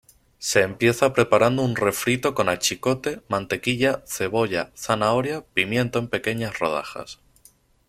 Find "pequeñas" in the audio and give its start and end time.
6.07-6.57